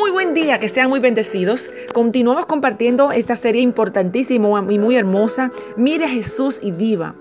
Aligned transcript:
Muy 0.00 0.12
buen 0.12 0.32
día, 0.32 0.58
que 0.58 0.70
sean 0.70 0.88
muy 0.88 0.98
bendecidos. 0.98 1.70
Continuamos 1.92 2.46
compartiendo 2.46 3.12
esta 3.12 3.36
serie 3.36 3.60
importantísima 3.60 4.64
y 4.70 4.78
muy 4.78 4.96
hermosa. 4.96 5.52
Mire 5.76 6.06
a 6.06 6.08
Jesús 6.08 6.58
y 6.62 6.70
viva. 6.70 7.14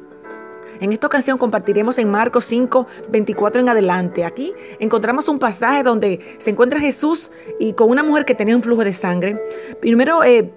En 0.79 0.93
esta 0.93 1.07
ocasión 1.07 1.37
compartiremos 1.37 1.97
en 1.97 2.09
Marcos 2.09 2.45
5, 2.45 2.87
24 3.09 3.59
en 3.59 3.67
adelante. 3.67 4.23
Aquí 4.23 4.53
encontramos 4.79 5.27
un 5.27 5.39
pasaje 5.39 5.83
donde 5.83 6.21
se 6.37 6.51
encuentra 6.51 6.79
Jesús 6.79 7.31
y 7.59 7.73
con 7.73 7.89
una 7.89 8.01
mujer 8.01 8.23
que 8.23 8.33
tenía 8.33 8.55
un 8.55 8.63
flujo 8.63 8.85
de 8.85 8.93
sangre. 8.93 9.35
Primero 9.81 10.23
eh, 10.23 10.49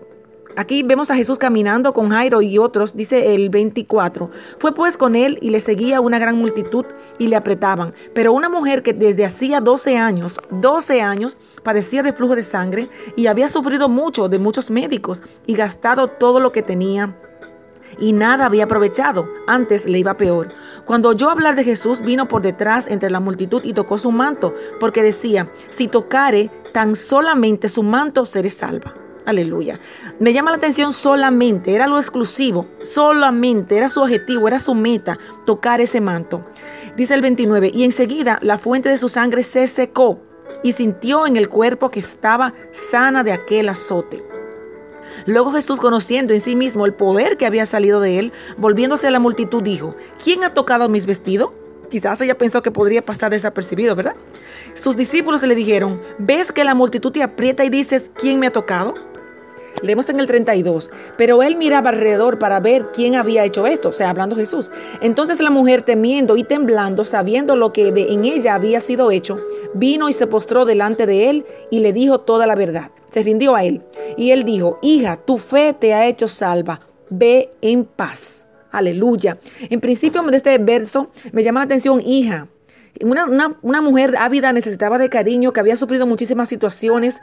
Aquí 0.57 0.83
vemos 0.83 1.11
a 1.11 1.17
Jesús 1.17 1.39
caminando 1.39 1.93
con 1.93 2.11
Jairo 2.11 2.43
y 2.43 2.59
otros, 2.59 2.95
dice 2.95 3.35
el 3.35 3.49
24. 3.49 4.31
Fue 4.59 4.75
pues 4.75 4.99
con 4.99 5.17
él 5.17 5.39
y 5.41 5.51
le 5.51 5.61
seguía 5.61 6.01
una 6.01 6.19
gran 6.19 6.37
multitud 6.37 6.85
y 7.19 7.29
le 7.29 7.37
apretaban. 7.37 7.95
Pero 8.15 8.33
una 8.33 8.49
mujer 8.49 8.83
que 8.83 8.93
desde 8.93 9.25
hacía 9.25 9.61
12 9.61 9.97
años, 9.97 10.39
12 10.51 11.01
años, 11.01 11.39
padecía 11.63 12.03
de 12.03 12.13
flujo 12.13 12.37
de 12.37 12.43
sangre 12.43 12.89
y 13.17 13.29
había 13.29 13.49
sufrido 13.49 13.89
mucho 13.89 14.29
de 14.29 14.39
muchos 14.39 14.71
médicos 14.71 15.23
y 15.47 15.55
gastado 15.55 16.09
todo 16.09 16.41
lo 16.41 16.53
que 16.53 16.63
tenía 16.63 17.17
y 17.99 18.13
nada 18.13 18.47
había 18.47 18.65
aprovechado, 18.65 19.29
antes 19.47 19.87
le 19.89 19.99
iba 19.99 20.17
peor. 20.17 20.49
Cuando 20.85 21.11
oyó 21.11 21.31
hablar 21.31 21.57
de 21.57 21.65
Jesús, 21.65 22.01
vino 22.01 22.29
por 22.29 22.43
detrás 22.43 22.89
entre 22.89 23.11
la 23.11 23.21
multitud 23.21 23.63
y 23.65 23.75
tocó 23.75 23.99
su 23.99 24.11
manto, 24.11 24.55
porque 24.81 25.03
decía, 25.03 25.51
si 25.71 25.89
tocare 25.89 26.51
tan 26.73 26.95
solamente 26.95 27.69
su 27.69 27.83
manto, 27.83 28.25
seré 28.25 28.51
salva. 28.51 29.02
Aleluya. 29.25 29.79
Me 30.19 30.33
llama 30.33 30.51
la 30.51 30.57
atención 30.57 30.93
solamente, 30.93 31.75
era 31.75 31.87
lo 31.87 31.99
exclusivo, 31.99 32.67
solamente, 32.83 33.77
era 33.77 33.89
su 33.89 34.03
objetivo, 34.03 34.49
era 34.49 34.59
su 34.59 34.75
meta, 34.75 35.19
tocar 35.47 35.81
ese 35.81 36.01
manto. 36.01 36.45
Dice 36.97 37.15
el 37.15 37.23
29, 37.23 37.71
y 37.73 37.85
enseguida 37.85 38.39
la 38.43 38.59
fuente 38.59 38.89
de 38.89 38.99
su 38.99 39.09
sangre 39.09 39.45
se 39.45 39.67
secó 39.69 40.21
y 40.65 40.73
sintió 40.73 41.27
en 41.27 41.37
el 41.37 41.49
cuerpo 41.49 41.91
que 41.91 42.01
estaba 42.01 42.53
sana 42.73 43.23
de 43.23 43.33
aquel 43.33 43.69
azote. 43.69 44.25
Luego 45.27 45.53
Jesús, 45.53 45.79
conociendo 45.79 46.35
en 46.35 46.41
sí 46.41 46.57
mismo 46.57 46.85
el 46.87 46.95
poder 46.95 47.37
que 47.37 47.47
había 47.47 47.67
salido 47.67 48.01
de 48.01 48.19
él, 48.19 48.33
volviéndose 48.57 49.09
a 49.09 49.11
la 49.11 49.21
multitud, 49.21 49.63
dijo, 49.63 49.95
¿quién 50.23 50.43
ha 50.43 50.55
tocado 50.55 50.89
mis 50.89 51.07
vestidos? 51.07 51.53
Quizás 51.91 52.21
ella 52.23 52.39
pensó 52.39 52.63
que 52.63 52.71
podría 52.71 53.05
pasar 53.05 53.31
desapercibido, 53.31 53.95
¿verdad? 53.95 54.15
Sus 54.75 54.97
discípulos 54.97 55.43
le 55.43 55.55
dijeron, 55.55 56.01
¿ves 56.19 56.51
que 56.51 56.65
la 56.65 56.75
multitud 56.75 57.13
te 57.13 57.23
aprieta 57.23 57.65
y 57.65 57.71
dices, 57.71 58.11
¿quién 58.17 58.41
me 58.41 58.47
ha 58.47 58.53
tocado? 58.53 58.95
Leemos 59.83 60.09
en 60.11 60.21
el 60.21 60.27
32, 60.27 60.91
pero 61.17 61.43
él 61.43 61.57
miraba 61.57 61.91
alrededor 61.91 62.39
para 62.39 62.61
ver 62.61 62.91
quién 62.93 63.15
había 63.15 63.45
hecho 63.45 63.67
esto, 63.67 63.89
o 63.89 63.93
sea, 63.93 64.11
hablando 64.11 64.37
Jesús. 64.37 64.71
Entonces 65.01 65.41
la 65.41 65.51
mujer, 65.51 65.83
temiendo 65.83 66.37
y 66.37 66.45
temblando, 66.45 67.05
sabiendo 67.05 67.57
lo 67.57 67.73
que 67.73 67.93
de, 67.93 68.13
en 68.13 68.25
ella 68.25 68.55
había 68.55 68.81
sido 68.81 69.11
hecho, 69.11 69.39
vino 69.75 70.09
y 70.09 70.13
se 70.13 70.27
postró 70.27 70.65
delante 70.65 71.07
de 71.07 71.31
él 71.31 71.47
y 71.71 71.81
le 71.81 71.93
dijo 71.93 72.21
toda 72.21 72.47
la 72.47 72.55
verdad. 72.55 72.91
Se 73.11 73.23
rindió 73.23 73.55
a 73.55 73.65
él. 73.65 73.83
Y 74.17 74.31
él 74.31 74.45
dijo, 74.45 74.79
hija, 74.83 75.17
tu 75.17 75.39
fe 75.39 75.75
te 75.79 75.95
ha 75.95 76.07
hecho 76.07 76.29
salva, 76.29 76.81
ve 77.11 77.51
en 77.61 77.85
paz. 77.85 78.47
Aleluya. 78.71 79.39
En 79.69 79.81
principio 79.81 80.23
de 80.23 80.37
este 80.37 80.57
verso 80.59 81.11
me 81.33 81.43
llama 81.43 81.61
la 81.61 81.65
atención, 81.65 82.01
hija. 82.01 82.49
Una, 83.01 83.81
mujer 83.81 84.17
ávida 84.19 84.53
necesitaba 84.53 84.99
de 84.99 85.09
cariño, 85.09 85.53
que 85.53 85.61
había 85.61 85.77
sufrido 85.77 86.07
muchísimas 86.07 86.49
situaciones, 86.49 87.21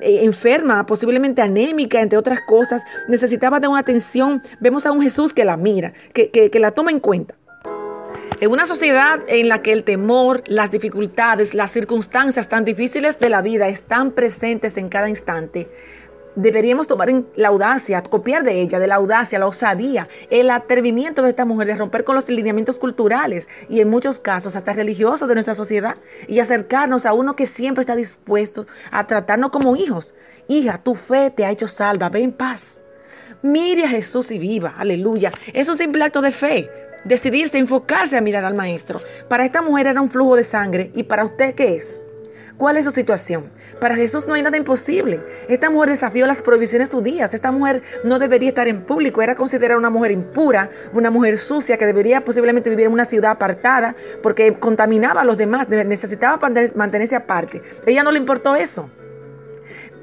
eh, 0.00 0.20
enferma, 0.24 0.86
posiblemente 0.86 1.42
anémica, 1.42 2.00
entre 2.00 2.18
otras 2.18 2.40
cosas, 2.40 2.82
necesitaba 3.08 3.60
de 3.60 3.68
una 3.68 3.80
atención. 3.80 4.42
Vemos 4.60 4.86
a 4.86 4.92
un 4.92 5.02
Jesús 5.02 5.34
que 5.34 5.44
la 5.44 5.56
mira, 5.56 5.92
que, 6.12 6.30
que 6.30 6.58
la 6.58 6.70
toma 6.72 6.90
en 6.90 7.00
cuenta. 7.00 7.34
En 8.40 8.50
una 8.50 8.64
sociedad 8.64 9.20
en 9.28 9.48
la 9.48 9.58
que 9.58 9.72
el 9.72 9.84
temor, 9.84 10.42
las 10.46 10.70
dificultades, 10.70 11.52
las 11.52 11.72
circunstancias 11.72 12.48
tan 12.48 12.64
difíciles 12.64 13.18
de 13.18 13.28
la 13.28 13.42
vida 13.42 13.68
están 13.68 14.12
presentes 14.12 14.78
en 14.78 14.88
cada 14.88 15.10
instante, 15.10 15.68
deberíamos 16.36 16.86
tomar 16.86 17.10
la 17.36 17.48
audacia, 17.48 18.02
copiar 18.02 18.44
de 18.44 18.60
ella, 18.60 18.78
de 18.78 18.86
la 18.86 18.96
audacia, 18.96 19.38
la 19.38 19.46
osadía, 19.46 20.08
el 20.30 20.50
atrevimiento 20.50 21.22
de 21.22 21.30
esta 21.30 21.44
mujer 21.44 21.66
de 21.68 21.76
romper 21.76 22.04
con 22.04 22.14
los 22.14 22.28
lineamientos 22.28 22.78
culturales 22.78 23.48
y 23.68 23.80
en 23.80 23.90
muchos 23.90 24.18
casos 24.20 24.56
hasta 24.56 24.72
religiosos 24.72 25.28
de 25.28 25.34
nuestra 25.34 25.54
sociedad 25.54 25.96
y 26.28 26.38
acercarnos 26.40 27.06
a 27.06 27.12
uno 27.12 27.36
que 27.36 27.46
siempre 27.46 27.80
está 27.80 27.96
dispuesto 27.96 28.66
a 28.90 29.06
tratarnos 29.06 29.50
como 29.50 29.76
hijos. 29.76 30.14
Hija, 30.48 30.78
tu 30.78 30.94
fe 30.94 31.30
te 31.30 31.44
ha 31.44 31.50
hecho 31.50 31.68
salva, 31.68 32.08
ve 32.08 32.22
en 32.22 32.32
paz. 32.32 32.80
Mire 33.42 33.84
a 33.84 33.88
Jesús 33.88 34.30
y 34.30 34.38
viva, 34.38 34.74
aleluya. 34.76 35.32
Es 35.52 35.68
un 35.68 35.76
simple 35.76 36.04
acto 36.04 36.20
de 36.20 36.30
fe. 36.30 36.70
Decidirse, 37.04 37.56
enfocarse 37.56 38.18
a 38.18 38.20
mirar 38.20 38.44
al 38.44 38.54
Maestro. 38.54 39.00
Para 39.28 39.46
esta 39.46 39.62
mujer 39.62 39.86
era 39.86 40.02
un 40.02 40.10
flujo 40.10 40.36
de 40.36 40.44
sangre 40.44 40.90
y 40.94 41.04
para 41.04 41.24
usted, 41.24 41.54
¿qué 41.54 41.76
es? 41.76 42.00
¿Cuál 42.60 42.76
es 42.76 42.84
su 42.84 42.90
situación? 42.90 43.50
Para 43.80 43.96
Jesús 43.96 44.26
no 44.26 44.34
hay 44.34 44.42
nada 44.42 44.58
imposible. 44.58 45.24
Esta 45.48 45.70
mujer 45.70 45.88
desafió 45.88 46.26
las 46.26 46.42
prohibiciones 46.42 46.90
judías. 46.90 47.32
Esta 47.32 47.50
mujer 47.50 47.80
no 48.04 48.18
debería 48.18 48.50
estar 48.50 48.68
en 48.68 48.82
público. 48.82 49.22
Era 49.22 49.34
considerada 49.34 49.78
una 49.78 49.88
mujer 49.88 50.10
impura, 50.10 50.68
una 50.92 51.10
mujer 51.10 51.38
sucia 51.38 51.78
que 51.78 51.86
debería 51.86 52.22
posiblemente 52.22 52.68
vivir 52.68 52.84
en 52.84 52.92
una 52.92 53.06
ciudad 53.06 53.30
apartada 53.30 53.96
porque 54.22 54.52
contaminaba 54.52 55.22
a 55.22 55.24
los 55.24 55.38
demás. 55.38 55.70
Necesitaba 55.70 56.38
mantenerse 56.74 57.16
aparte. 57.16 57.62
A 57.86 57.88
ella 57.88 58.02
no 58.02 58.12
le 58.12 58.18
importó 58.18 58.54
eso. 58.54 58.90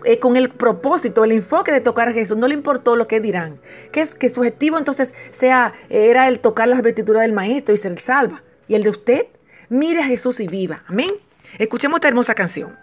Eh, 0.04 0.18
con 0.18 0.36
el 0.36 0.50
propósito, 0.50 1.24
el 1.26 1.34
enfoque 1.34 1.72
de 1.72 1.82
tocar 1.82 2.08
a 2.08 2.12
Jesús, 2.12 2.40
no 2.40 2.48
le 2.48 2.56
importó 2.56 2.96
lo 2.96 3.08
que 3.08 3.20
dirán. 3.20 3.62
Que, 3.92 4.04
su 4.08 4.40
objetivo 4.40 4.80
entonces 4.80 5.14
sea, 5.30 5.74
era 5.90 6.28
el 6.28 6.40
tocar 6.40 6.68
las 6.68 6.82
vestiduras 6.82 7.22
del 7.22 7.34
maestro 7.34 7.76
y 7.76 7.78
ser 7.78 8.00
salva. 8.00 8.42
¿Y 8.68 8.74
el 8.74 8.82
de 8.82 8.90
usted? 8.90 9.28
Mire 9.70 10.02
a 10.02 10.06
Jesús 10.06 10.40
y 10.40 10.48
viva. 10.48 10.84
Amén. 10.88 11.27
Escuchemos 11.58 11.98
esta 11.98 12.08
hermosa 12.08 12.34
canción. 12.36 12.78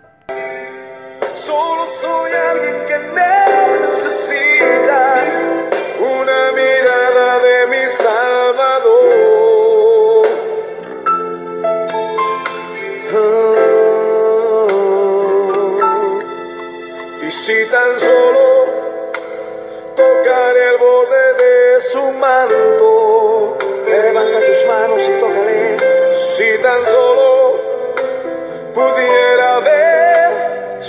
Solo 1.35 1.87
soy 2.01 2.33
alguien 2.33 2.77
que 2.87 2.99
necesita 3.83 5.03
una 6.01 6.53
mirada 6.53 7.39
de 7.39 7.67
mi 7.67 7.87
Salvador. 7.89 9.25
y 17.27 17.31
si 17.31 17.67
tan 17.67 17.99
solo 18.01 18.67
tocar 19.95 20.57
el 20.57 20.79
borde 20.79 21.35
de 21.35 21.81
su 21.81 22.03
manto, 22.13 23.57
levanta 23.87 24.39
tus 24.41 24.67
manos 24.67 25.03
y 25.09 25.21
tócale. 25.21 25.77
Si 26.15 26.59
tan 26.63 26.85
solo 26.87 27.24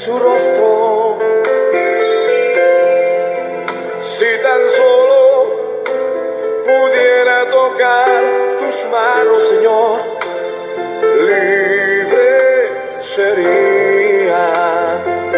su 0.05 0.19
rostro. 0.19 1.17
Si 4.01 4.25
tan 4.43 4.69
solo 4.69 5.81
pudiera 6.63 7.49
tocar 7.49 8.21
tus 8.59 8.85
manos, 8.91 9.49
Señor, 9.49 9.99
libre 11.27 12.69
sería. 13.01 13.54